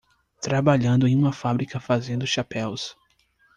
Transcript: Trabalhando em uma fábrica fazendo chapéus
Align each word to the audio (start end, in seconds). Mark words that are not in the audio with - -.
Trabalhando 0.41 1.07
em 1.07 1.15
uma 1.15 1.31
fábrica 1.31 1.79
fazendo 1.79 2.25
chapéus 2.25 2.97